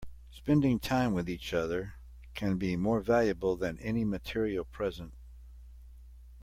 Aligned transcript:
Spending 0.31 0.79
time 0.79 1.13
with 1.13 1.29
each 1.29 1.53
other 1.53 1.93
can 2.33 2.57
be 2.57 2.75
more 2.75 3.01
valuable 3.01 3.55
than 3.55 3.77
any 3.77 4.03
material 4.03 4.65
present. 4.65 5.13